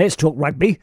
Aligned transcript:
Let's 0.00 0.16
talk 0.16 0.32
rugby. 0.38 0.78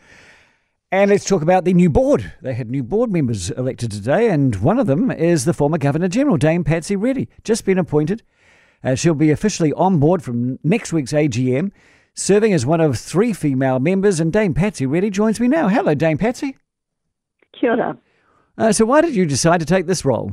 And 0.91 1.09
let's 1.09 1.25
talk 1.25 1.41
about 1.41 1.65
the 1.65 1.73
new 1.73 1.89
board. 1.89 2.33
They 2.43 2.53
had 2.53 2.69
new 2.69 2.83
board 2.83 3.11
members 3.11 3.49
elected 3.49 3.91
today, 3.91 4.29
and 4.29 4.55
one 4.57 4.77
of 4.77 4.85
them 4.85 5.09
is 5.09 5.43
the 5.43 5.55
former 5.55 5.79
Governor 5.79 6.07
General, 6.07 6.37
Dame 6.37 6.63
Patsy 6.63 6.95
Reddy, 6.95 7.27
just 7.43 7.65
been 7.65 7.79
appointed. 7.79 8.21
Uh, 8.83 8.93
she'll 8.93 9.15
be 9.15 9.31
officially 9.31 9.73
on 9.73 9.97
board 9.97 10.21
from 10.21 10.59
next 10.63 10.93
week's 10.93 11.13
AGM, 11.13 11.71
serving 12.13 12.53
as 12.53 12.63
one 12.63 12.79
of 12.79 12.99
three 12.99 13.33
female 13.33 13.79
members, 13.79 14.19
and 14.19 14.31
Dame 14.31 14.53
Patsy 14.53 14.85
Reddy 14.85 15.09
joins 15.09 15.39
me 15.39 15.47
now. 15.47 15.67
Hello, 15.67 15.95
Dame 15.95 16.19
Patsy. 16.19 16.55
Kia 17.59 17.71
ora. 17.71 17.97
Uh, 18.55 18.71
so, 18.71 18.85
why 18.85 19.01
did 19.01 19.15
you 19.15 19.25
decide 19.25 19.61
to 19.61 19.65
take 19.65 19.87
this 19.87 20.05
role? 20.05 20.31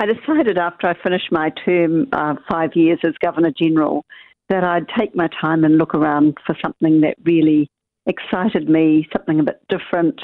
I 0.00 0.06
decided 0.06 0.58
after 0.58 0.88
I 0.88 1.00
finished 1.00 1.30
my 1.30 1.50
term, 1.64 2.08
uh, 2.10 2.34
five 2.50 2.74
years 2.74 2.98
as 3.04 3.14
Governor 3.22 3.52
General, 3.56 4.04
that 4.48 4.64
I'd 4.64 4.88
take 4.98 5.14
my 5.14 5.28
time 5.40 5.64
and 5.64 5.78
look 5.78 5.94
around 5.94 6.36
for 6.46 6.56
something 6.62 7.00
that 7.02 7.16
really 7.24 7.70
excited 8.06 8.68
me, 8.68 9.08
something 9.12 9.40
a 9.40 9.44
bit 9.44 9.60
different, 9.68 10.20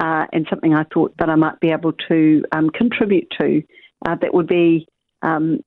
uh, 0.00 0.26
and 0.32 0.46
something 0.48 0.74
I 0.74 0.84
thought 0.92 1.14
that 1.18 1.28
I 1.28 1.34
might 1.34 1.60
be 1.60 1.70
able 1.70 1.92
to 2.08 2.44
um, 2.52 2.70
contribute 2.70 3.28
to 3.40 3.62
uh, 4.06 4.16
that 4.20 4.34
would 4.34 4.46
be 4.46 4.86
um, 5.22 5.60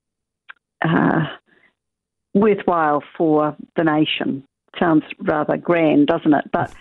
uh, 0.82 1.26
worthwhile 2.34 3.04
for 3.18 3.56
the 3.76 3.84
nation. 3.84 4.44
Sounds 4.80 5.04
rather 5.20 5.58
grand, 5.58 6.08
doesn't 6.08 6.34
it? 6.34 6.46
But 6.54 6.74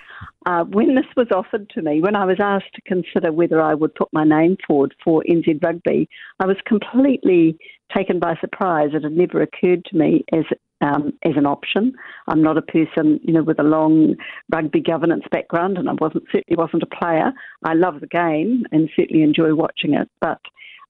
uh, 0.47 0.65
when 0.65 0.95
this 0.95 1.07
was 1.17 1.29
offered 1.35 1.69
to 1.71 1.83
me, 1.83 2.01
when 2.01 2.17
I 2.17 2.27
was 2.27 2.39
asked 2.39 2.75
to 2.75 2.83
consider 2.83 3.33
whether 3.33 3.61
I 3.61 3.75
would 3.75 3.95
put 3.95 4.09
my 4.13 4.25
name 4.25 4.57
forward 4.67 4.95
for 5.03 5.25
NZ 5.29 5.63
Rugby, 5.63 6.09
I 6.39 6.47
was 6.47 6.57
completely 6.67 7.57
taken 7.97 8.19
by 8.19 8.37
surprise. 8.41 8.91
It 8.93 9.05
had 9.05 9.13
never 9.13 9.41
occurred 9.41 9.85
to 9.87 9.97
me 9.97 10.25
as 10.33 10.45
um, 10.81 11.13
as 11.25 11.33
an 11.37 11.47
option. 11.47 11.93
I'm 12.27 12.43
not 12.43 12.59
a 12.59 12.63
person, 12.63 13.21
you 13.23 13.33
know, 13.33 13.43
with 13.43 13.59
a 13.59 13.65
long 13.65 14.15
rugby 14.53 14.81
governance 14.81 15.25
background, 15.31 15.79
and 15.79 15.89
I 15.89 15.95
wasn't 15.95 16.25
certainly 16.33 16.57
wasn't 16.57 16.83
a 16.83 16.87
player. 16.87 17.33
I 17.65 17.75
love 17.75 18.01
the 18.01 18.07
game 18.07 18.65
and 18.73 18.89
certainly 18.97 19.23
enjoy 19.23 19.55
watching 19.55 19.95
it. 19.95 20.09
But 20.21 20.41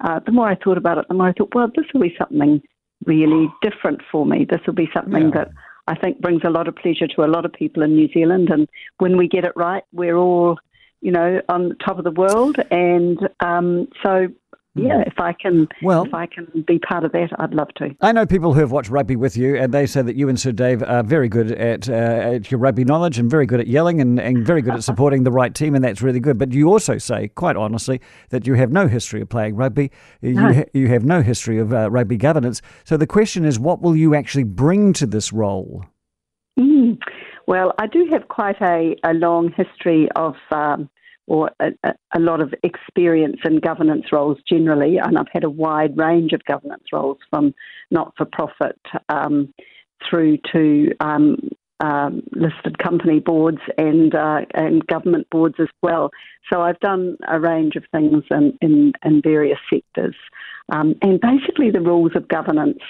uh, 0.01 0.21
the 0.25 0.33
more 0.33 0.49
I 0.49 0.57
thought 0.57 0.79
about 0.79 0.99
it, 0.99 1.07
the 1.09 1.15
more 1.15 1.29
I 1.29 1.33
thought, 1.33 1.55
well, 1.55 1.69
this 1.75 1.87
will 1.93 2.03
be 2.03 2.15
something 2.19 2.63
really 3.07 3.49
different 3.63 4.01
for 4.11 4.27
me. 4.27 4.47
This 4.49 4.61
will 4.67 4.75
be 4.75 4.91
something 4.93 5.25
yeah. 5.29 5.35
that 5.35 5.49
I 5.87 5.95
think 5.95 6.21
brings 6.21 6.43
a 6.45 6.51
lot 6.51 6.69
of 6.69 6.77
pleasure 6.77 7.07
to 7.07 7.25
a 7.25 7.27
lot 7.27 7.45
of 7.45 7.53
people 7.53 7.83
in 7.83 7.97
New 7.97 8.09
Zealand. 8.13 8.51
And 8.51 8.69
when 8.99 9.17
we 9.17 9.29
get 9.29 9.45
it 9.45 9.53
right, 9.57 9.83
we're 9.93 10.17
all, 10.17 10.59
you 11.01 11.11
know, 11.11 11.41
on 11.49 11.77
top 11.85 11.99
of 11.99 12.05
the 12.05 12.11
world. 12.11 12.57
And 12.71 13.19
um, 13.41 13.89
so 14.03 14.29
yeah, 14.75 15.03
if 15.07 15.19
I 15.19 15.33
can, 15.33 15.67
well, 15.83 16.05
if 16.05 16.15
I 16.15 16.27
can 16.27 16.65
be 16.67 16.79
part 16.79 17.05
of 17.05 17.13
that, 17.13 17.31
I'd 17.39 17.55
love 17.55 17.69
to. 17.77 17.91
I 18.01 18.13
know 18.13 18.27
people 18.27 18.55
who 18.55 18.61
have 18.61 18.71
watched 18.71 18.91
rugby 18.91 19.17
with 19.17 19.37
you, 19.37 19.57
and 19.57 19.73
they 19.73 19.87
say 19.87 20.03
that 20.03 20.15
you 20.15 20.29
and 20.29 20.39
Sir 20.39 20.53
Dave 20.53 20.83
are 20.83 21.03
very 21.03 21.29
good 21.29 21.51
at, 21.53 21.89
uh, 21.89 21.93
at 21.93 22.51
your 22.51 22.61
rugby 22.61 22.85
knowledge, 22.85 23.19
and 23.19 23.31
very 23.31 23.47
good 23.47 23.61
at 23.61 23.67
yelling, 23.67 24.01
and, 24.01 24.21
and 24.21 24.47
very 24.47 24.63
good 24.63 24.75
at 24.75 24.85
supporting 24.85 25.25
the 25.25 25.33
right 25.33 25.55
team, 25.55 25.75
and 25.75 25.83
that's 25.83 26.03
really 26.03 26.21
good. 26.21 26.39
But 26.39 26.53
you 26.53 26.71
also 26.71 26.99
say, 26.99 27.29
quite 27.29 27.57
honestly, 27.57 28.01
that 28.31 28.47
you 28.47 28.55
have 28.55 28.71
no 28.71 28.87
history 28.87 29.21
of 29.21 29.29
playing 29.29 29.57
rugby. 29.57 29.91
You 30.21 30.35
no. 30.35 30.53
ha- 30.53 30.71
you 30.73 30.89
have 30.89 31.05
no 31.05 31.23
history 31.23 31.59
of 31.59 31.73
uh, 31.73 31.91
rugby 31.91 32.17
governance. 32.17 32.63
So 32.85 32.97
the 32.97 33.07
question 33.07 33.45
is, 33.45 33.59
what 33.59 33.83
will 33.83 33.97
you 33.97 34.15
actually 34.15 34.45
bring 34.45 34.93
to 34.95 35.07
this 35.07 35.33
role? 35.33 35.85
Mm. 36.59 36.99
Well, 37.47 37.73
I 37.79 37.87
do 37.87 38.07
have 38.13 38.29
quite 38.29 38.61
a, 38.61 38.95
a 39.05 39.15
long 39.15 39.53
history 39.57 40.09
of. 40.15 40.35
Um, 40.51 40.89
or 41.29 41.51
a, 41.61 41.73
a, 42.15 42.19
lot 42.19 42.41
of 42.41 42.55
experience 42.63 43.37
in 43.45 43.61
governance 43.61 44.07
roles 44.11 44.39
generally, 44.49 44.97
and 44.97 45.19
I've 45.19 45.29
had 45.31 45.45
a 45.45 45.51
wide 45.51 45.97
range 45.97 46.33
of 46.33 46.43
governance 46.45 46.85
roles 46.93 47.19
from 47.31 47.55
not 47.91 48.15
for 48.17 48.25
profit 48.25 48.81
um, 49.11 49.53
through 50.09 50.39
to 50.53 50.91
um, 51.01 51.37
um, 51.81 52.23
listed 52.33 52.79
company 52.79 53.21
boards 53.21 53.61
and 53.77 54.15
uh, 54.15 54.41
and 54.55 54.87
government 54.87 55.29
boards 55.31 55.57
as 55.61 55.69
well. 55.83 56.11
So 56.51 56.63
I've 56.63 56.81
done 56.81 57.19
a 57.29 57.39
range 57.39 57.77
of 57.77 57.85
things 57.93 58.25
in, 58.31 58.57
in, 58.63 58.93
in 59.05 59.21
various 59.23 59.59
sectors, 59.71 60.17
um, 60.73 60.95
and 61.03 61.21
basically 61.21 61.71
the 61.71 61.83
rules 61.83 62.13
of 62.17 62.27
governance 62.29 62.81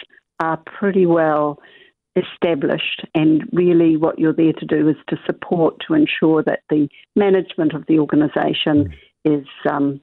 are 0.41 0.59
pretty 0.59 1.07
well 1.07 1.59
established, 2.17 3.05
and 3.15 3.45
really 3.53 3.97
what 3.97 4.19
you're 4.19 4.33
there 4.33 4.53
to 4.53 4.67
do 4.67 4.89
is 4.89 4.97
to 5.09 5.17
support 5.27 5.77
to 5.87 5.95
ensure 5.95 6.43
that 6.43 6.61
the 6.71 6.89
management 7.15 7.75
of 7.75 7.87
the 7.87 7.99
organisation 7.99 8.93
is 9.25 9.47
um, 9.71 10.01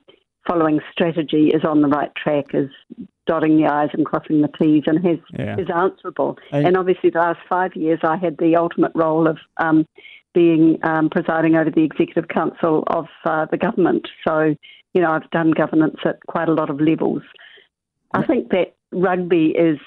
following 0.47 0.79
strategy, 0.91 1.49
is 1.49 1.63
on 1.63 1.81
the 1.81 1.87
right 1.87 2.13
track, 2.15 2.45
is 2.53 2.69
dotting 3.25 3.57
the 3.57 3.65
I's 3.65 3.89
and 3.93 4.05
crossing 4.05 4.41
the 4.41 4.49
T's, 4.59 4.83
and 4.85 5.05
has, 5.05 5.17
yeah. 5.33 5.57
is 5.57 5.67
answerable. 5.73 6.37
And, 6.51 6.67
and, 6.67 6.77
obviously, 6.77 7.09
the 7.09 7.19
last 7.19 7.39
five 7.49 7.75
years, 7.75 7.99
I 8.03 8.17
had 8.17 8.37
the 8.37 8.55
ultimate 8.55 8.91
role 8.93 9.27
of 9.27 9.37
um, 9.57 9.85
being 10.33 10.77
um, 10.83 11.09
presiding 11.09 11.55
over 11.55 11.71
the 11.71 11.83
executive 11.83 12.27
council 12.27 12.83
of 12.87 13.07
uh, 13.25 13.45
the 13.49 13.57
government. 13.57 14.07
So, 14.27 14.55
you 14.93 15.01
know, 15.01 15.11
I've 15.11 15.29
done 15.31 15.51
governance 15.51 15.97
at 16.05 16.19
quite 16.27 16.49
a 16.49 16.53
lot 16.53 16.69
of 16.69 16.79
levels. 16.79 17.23
I 18.13 18.23
think 18.23 18.49
that 18.51 18.75
rugby 18.91 19.47
is 19.47 19.79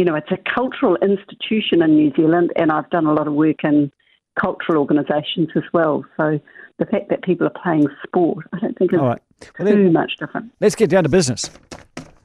you 0.00 0.06
know, 0.06 0.14
it's 0.14 0.30
a 0.30 0.38
cultural 0.54 0.96
institution 1.02 1.82
in 1.82 1.94
New 1.94 2.10
Zealand, 2.16 2.54
and 2.56 2.72
I've 2.72 2.88
done 2.88 3.04
a 3.04 3.12
lot 3.12 3.28
of 3.28 3.34
work 3.34 3.62
in 3.64 3.92
cultural 4.40 4.78
organisations 4.78 5.50
as 5.54 5.62
well. 5.74 6.06
So 6.16 6.40
the 6.78 6.86
fact 6.86 7.10
that 7.10 7.22
people 7.22 7.46
are 7.46 7.62
playing 7.62 7.86
sport, 8.06 8.46
I 8.54 8.60
don't 8.60 8.78
think 8.78 8.94
is 8.94 8.98
well, 8.98 9.18
too 9.42 9.50
then, 9.62 9.92
much 9.92 10.12
different. 10.18 10.52
Let's 10.58 10.74
get 10.74 10.88
down 10.88 11.02
to 11.02 11.10
business. 11.10 11.50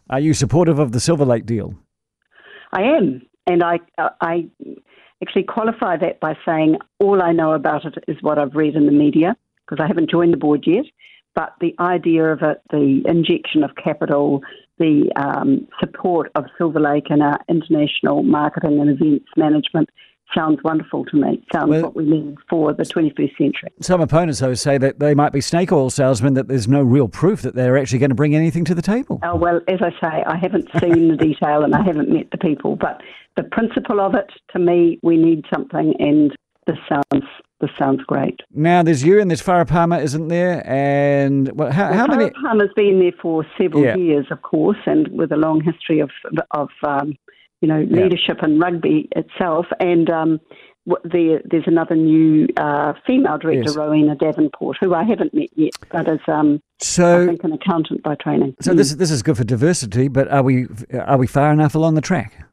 Are 0.09 0.21
you 0.21 0.33
supportive 0.33 0.79
of 0.79 0.93
the 0.93 1.01
Silver 1.01 1.25
Lake 1.25 1.45
deal? 1.45 1.75
I 2.71 2.83
am, 2.83 3.21
and 3.45 3.61
I 3.61 3.79
I 3.97 4.47
actually 5.21 5.43
qualify 5.43 5.97
that 5.97 6.21
by 6.21 6.37
saying 6.45 6.77
all 7.01 7.21
I 7.21 7.33
know 7.33 7.51
about 7.51 7.83
it 7.83 7.95
is 8.07 8.15
what 8.21 8.39
I've 8.39 8.55
read 8.55 8.75
in 8.75 8.85
the 8.85 8.93
media 8.93 9.35
because 9.67 9.83
I 9.83 9.87
haven't 9.87 10.09
joined 10.09 10.31
the 10.31 10.37
board 10.37 10.63
yet. 10.65 10.85
But 11.35 11.53
the 11.59 11.75
idea 11.79 12.31
of 12.31 12.41
it, 12.41 12.61
the 12.71 13.03
injection 13.05 13.63
of 13.63 13.71
capital, 13.75 14.41
the 14.79 15.11
um, 15.15 15.67
support 15.79 16.31
of 16.35 16.45
Silver 16.57 16.79
Lake 16.79 17.07
in 17.09 17.21
our 17.21 17.39
international 17.49 18.23
marketing 18.23 18.79
and 18.79 18.89
events 18.89 19.25
management 19.35 19.89
sounds 20.33 20.59
wonderful 20.63 21.05
to 21.05 21.17
me. 21.17 21.43
Sounds 21.53 21.69
well, 21.69 21.83
what 21.83 21.95
we 21.95 22.05
need 22.05 22.35
for 22.49 22.73
the 22.73 22.83
21st 22.83 23.37
century. 23.37 23.69
Some 23.81 24.01
opponents, 24.01 24.39
though, 24.39 24.53
say 24.53 24.77
that 24.77 24.99
they 24.99 25.13
might 25.13 25.31
be 25.31 25.41
snake 25.41 25.71
oil 25.71 25.89
salesmen, 25.89 26.33
that 26.33 26.47
there's 26.47 26.67
no 26.67 26.81
real 26.81 27.07
proof 27.07 27.41
that 27.43 27.55
they're 27.55 27.77
actually 27.77 27.99
going 27.99 28.09
to 28.09 28.15
bring 28.15 28.35
anything 28.35 28.65
to 28.65 28.75
the 28.75 28.81
table. 28.81 29.19
Oh, 29.23 29.35
well, 29.35 29.61
as 29.67 29.79
I 29.81 29.91
say, 30.01 30.23
I 30.25 30.37
haven't 30.37 30.69
seen 30.81 31.09
the 31.09 31.17
detail 31.17 31.63
and 31.63 31.75
I 31.75 31.83
haven't 31.83 32.09
met 32.09 32.31
the 32.31 32.37
people, 32.37 32.75
but 32.75 33.01
the 33.37 33.43
principle 33.43 33.99
of 33.99 34.15
it, 34.15 34.29
to 34.53 34.59
me, 34.59 34.99
we 35.03 35.17
need 35.17 35.45
something, 35.53 35.93
and 35.99 36.35
this 36.67 36.77
sounds 36.89 37.25
this 37.61 37.69
sounds 37.79 38.01
great. 38.05 38.39
Now 38.51 38.83
there's 38.83 39.03
you 39.03 39.19
and 39.21 39.31
there's 39.31 39.41
Farah 39.41 39.67
Palmer, 39.67 39.99
isn't 39.99 40.27
there? 40.27 40.67
And 40.67 41.51
well, 41.53 41.71
how, 41.71 41.89
well, 41.89 41.97
how 41.97 42.07
Farah 42.07 42.17
many? 42.17 42.31
Palmer's 42.31 42.73
been 42.75 42.99
there 42.99 43.13
for 43.21 43.45
several 43.57 43.83
yeah. 43.83 43.95
years, 43.95 44.25
of 44.29 44.41
course, 44.41 44.77
and 44.85 45.07
with 45.09 45.31
a 45.31 45.37
long 45.37 45.61
history 45.61 45.99
of 45.99 46.11
of 46.51 46.69
um, 46.83 47.13
you 47.61 47.67
know 47.67 47.81
leadership 47.89 48.37
yeah. 48.39 48.45
in 48.45 48.59
rugby 48.59 49.07
itself. 49.15 49.67
And 49.79 50.09
um, 50.09 50.39
there, 51.03 51.41
there's 51.45 51.67
another 51.67 51.95
new 51.95 52.47
uh, 52.57 52.93
female 53.07 53.37
director, 53.37 53.69
yes. 53.69 53.75
Rowena 53.75 54.15
Davenport, 54.15 54.77
who 54.79 54.93
I 54.93 55.03
haven't 55.03 55.33
met 55.33 55.49
yet, 55.55 55.73
but 55.91 56.07
is 56.07 56.19
um, 56.27 56.61
so, 56.79 57.23
I 57.23 57.27
think 57.27 57.43
an 57.43 57.53
accountant 57.53 58.03
by 58.03 58.15
training. 58.15 58.55
So 58.61 58.73
mm. 58.73 58.77
this 58.77 58.93
this 58.95 59.11
is 59.11 59.23
good 59.23 59.37
for 59.37 59.43
diversity, 59.43 60.07
but 60.07 60.27
are 60.27 60.43
we 60.43 60.67
are 60.93 61.17
we 61.17 61.27
far 61.27 61.51
enough 61.51 61.75
along 61.75 61.95
the 61.95 62.01
track? 62.01 62.45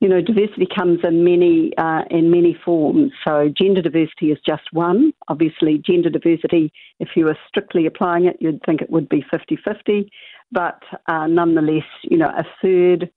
You 0.00 0.08
know, 0.08 0.20
diversity 0.20 0.66
comes 0.72 1.00
in 1.02 1.24
many 1.24 1.72
uh, 1.76 2.02
in 2.10 2.30
many 2.30 2.56
forms. 2.64 3.12
So 3.26 3.48
gender 3.56 3.82
diversity 3.82 4.30
is 4.30 4.38
just 4.46 4.62
one. 4.72 5.12
Obviously, 5.26 5.82
gender 5.84 6.08
diversity, 6.08 6.72
if 7.00 7.08
you 7.16 7.24
were 7.24 7.38
strictly 7.48 7.86
applying 7.86 8.26
it, 8.26 8.36
you'd 8.40 8.62
think 8.64 8.80
it 8.80 8.90
would 8.90 9.08
be 9.08 9.24
50-50. 9.32 10.08
But 10.52 10.80
uh, 11.08 11.26
nonetheless, 11.26 11.84
you 12.02 12.16
know, 12.16 12.28
a 12.28 12.44
third. 12.62 13.10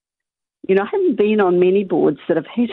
You 0.68 0.76
know, 0.76 0.84
I 0.84 0.90
haven't 0.92 1.18
been 1.18 1.42
on 1.42 1.60
many 1.60 1.84
boards 1.84 2.20
that 2.28 2.38
have 2.38 2.46
had 2.46 2.70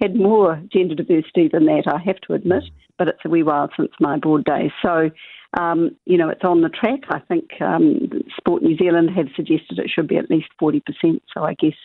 had 0.00 0.16
more 0.16 0.60
gender 0.72 0.96
diversity 0.96 1.48
than 1.52 1.66
that. 1.66 1.84
I 1.86 1.98
have 2.04 2.20
to 2.22 2.34
admit, 2.34 2.64
but 2.96 3.06
it's 3.06 3.20
a 3.24 3.28
wee 3.28 3.44
while 3.44 3.70
since 3.76 3.92
my 4.00 4.18
board 4.18 4.44
days. 4.44 4.72
So, 4.82 5.10
um, 5.56 5.96
you 6.04 6.16
know, 6.16 6.30
it's 6.30 6.42
on 6.42 6.62
the 6.62 6.68
track. 6.68 7.00
I 7.10 7.20
think 7.20 7.44
um, 7.60 8.10
Sport 8.36 8.64
New 8.64 8.76
Zealand 8.76 9.10
have 9.16 9.28
suggested 9.36 9.78
it 9.78 9.88
should 9.88 10.08
be 10.08 10.16
at 10.16 10.30
least 10.30 10.48
forty 10.58 10.80
percent. 10.80 11.22
So 11.32 11.44
I 11.44 11.54
guess 11.54 11.76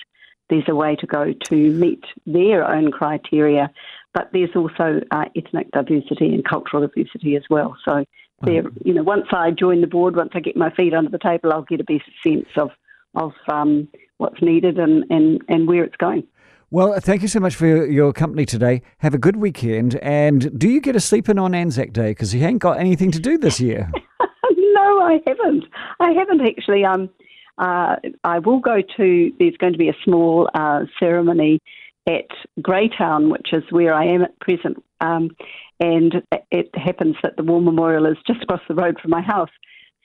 there's 0.53 0.69
a 0.69 0.75
way 0.75 0.95
to 0.95 1.07
go 1.07 1.33
to 1.33 1.55
meet 1.55 2.03
their 2.27 2.63
own 2.63 2.91
criteria, 2.91 3.71
but 4.13 4.29
there's 4.33 4.55
also 4.55 5.01
uh, 5.09 5.25
ethnic 5.35 5.71
diversity 5.71 6.31
and 6.31 6.45
cultural 6.45 6.85
diversity 6.85 7.35
as 7.35 7.43
well. 7.49 7.75
So, 7.83 8.05
there, 8.41 8.63
you 8.83 8.93
know, 8.93 9.03
once 9.03 9.27
I 9.31 9.51
join 9.51 9.81
the 9.81 9.87
board, 9.87 10.15
once 10.15 10.31
I 10.35 10.41
get 10.41 10.57
my 10.57 10.69
feet 10.69 10.93
under 10.93 11.09
the 11.09 11.17
table, 11.17 11.53
I'll 11.53 11.63
get 11.63 11.79
a 11.79 11.83
better 11.85 12.03
sense 12.21 12.47
of 12.57 12.69
of 13.15 13.31
um, 13.47 13.87
what's 14.17 14.41
needed 14.41 14.77
and, 14.79 15.05
and, 15.09 15.41
and 15.47 15.67
where 15.67 15.83
it's 15.83 15.95
going. 15.97 16.23
Well, 16.71 16.99
thank 16.99 17.21
you 17.21 17.27
so 17.27 17.39
much 17.39 17.55
for 17.55 17.67
your, 17.67 17.85
your 17.85 18.11
company 18.11 18.45
today. 18.45 18.81
Have 18.97 19.13
a 19.13 19.19
good 19.19 19.35
weekend. 19.35 19.95
And 20.01 20.57
do 20.59 20.67
you 20.67 20.81
get 20.81 20.95
a 20.95 20.99
sleep 20.99 21.29
in 21.29 21.37
on 21.37 21.53
Anzac 21.53 21.93
Day? 21.93 22.09
Because 22.11 22.33
you 22.33 22.43
ain't 22.43 22.59
got 22.59 22.79
anything 22.79 23.11
to 23.11 23.19
do 23.19 23.37
this 23.37 23.59
year. 23.59 23.91
no, 24.19 25.01
I 25.01 25.19
haven't. 25.27 25.65
I 25.99 26.11
haven't 26.11 26.41
actually. 26.41 26.83
Um, 26.83 27.09
uh, 27.57 27.97
I 28.23 28.39
will 28.39 28.59
go 28.59 28.81
to, 28.97 29.31
there's 29.39 29.57
going 29.57 29.73
to 29.73 29.79
be 29.79 29.89
a 29.89 29.95
small 30.03 30.49
uh, 30.53 30.81
ceremony 30.99 31.59
at 32.07 32.27
Greytown, 32.61 33.29
which 33.29 33.53
is 33.53 33.63
where 33.69 33.93
I 33.93 34.05
am 34.05 34.23
at 34.23 34.39
present. 34.39 34.83
Um, 35.01 35.31
and 35.79 36.23
it 36.51 36.69
happens 36.75 37.15
that 37.23 37.37
the 37.37 37.43
War 37.43 37.61
Memorial 37.61 38.05
is 38.05 38.17
just 38.25 38.43
across 38.43 38.61
the 38.67 38.75
road 38.75 38.99
from 39.01 39.11
my 39.11 39.21
house. 39.21 39.49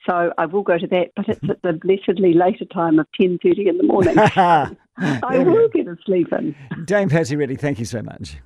So 0.09 0.33
I 0.39 0.47
will 0.47 0.62
go 0.62 0.79
to 0.79 0.87
that, 0.87 1.09
but 1.17 1.29
it's 1.29 1.41
at 1.49 1.61
the 1.62 1.73
blessedly 1.73 2.33
later 2.33 2.65
time 2.65 2.99
of 2.99 3.06
10.30 3.21 3.69
in 3.69 3.77
the 3.77 3.83
morning. 3.83 4.17
I 4.97 5.39
will 5.39 5.69
get 5.69 5.87
a 5.87 5.97
sleep 6.05 6.33
in. 6.33 6.55
Dame 6.85 7.09
Patsy 7.09 7.37
Reddy, 7.37 7.56
thank 7.56 7.79
you 7.79 7.85
so 7.85 8.03
much. 8.03 8.39